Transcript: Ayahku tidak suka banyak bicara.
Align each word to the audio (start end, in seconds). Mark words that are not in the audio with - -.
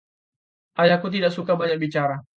Ayahku 0.81 1.07
tidak 1.15 1.31
suka 1.37 1.53
banyak 1.61 1.77
bicara. 1.83 2.17